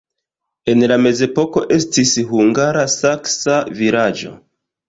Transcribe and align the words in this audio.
En 0.71 0.85
la 0.91 0.97
mezepoko 1.07 1.63
estis 1.77 2.15
hungara-saksa 2.31 3.63
vilaĝo. 3.83 4.35